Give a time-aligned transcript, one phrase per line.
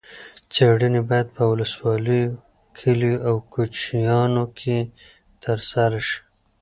[0.53, 2.31] څېړنې باید په ولسوالیو،
[2.77, 4.77] کلیو او کوچیانو کې
[5.43, 6.19] ترسره شي.